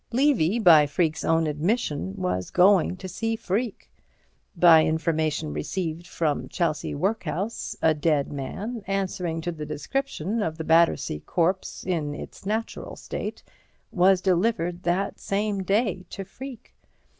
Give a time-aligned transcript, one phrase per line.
[0.11, 3.87] Levy, by Freke's own admission, was going to see Freke.
[4.55, 10.63] By information received from Chelsea workhouse a dead man, answering to the description of the
[10.63, 13.43] Battersea corpse in its natural state,
[13.91, 16.73] was delivered that same day to Freke.